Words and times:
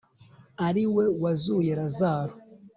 ari 0.67 0.83
we 0.95 1.05
wazuye 1.21 1.71
razalo 1.79 2.35